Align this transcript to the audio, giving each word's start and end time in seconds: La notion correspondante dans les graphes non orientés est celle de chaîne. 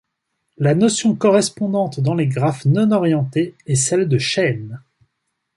La 0.57 0.73
notion 0.73 1.13
correspondante 1.15 1.99
dans 2.01 2.15
les 2.15 2.25
graphes 2.25 2.65
non 2.65 2.89
orientés 2.91 3.55
est 3.67 3.75
celle 3.75 4.09
de 4.09 4.17
chaîne. 4.17 4.81